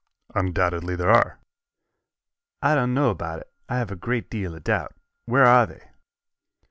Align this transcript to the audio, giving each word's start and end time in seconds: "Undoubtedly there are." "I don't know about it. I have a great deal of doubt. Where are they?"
"Undoubtedly 0.33 0.95
there 0.95 1.11
are." 1.11 1.37
"I 2.63 2.73
don't 2.73 2.95
know 2.95 3.11
about 3.11 3.37
it. 3.41 3.51
I 3.69 3.77
have 3.77 3.91
a 3.91 3.95
great 3.95 4.31
deal 4.31 4.55
of 4.55 4.63
doubt. 4.63 4.95
Where 5.25 5.45
are 5.45 5.67
they?" 5.67 5.91